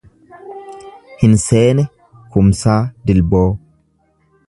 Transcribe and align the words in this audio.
Hinseene 1.19 1.85
Kumsaa 2.31 2.81
Dilboo 3.05 3.47